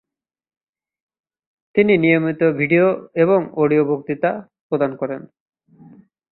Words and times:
তিনি 1.75 1.93
নিয়মিত 1.97 2.41
ভিডিও 2.59 2.85
এবং 3.15 3.39
অডিও 3.55 3.83
বক্তৃতা 3.85 4.31
প্রদান 4.69 4.91
করেন। 4.95 5.21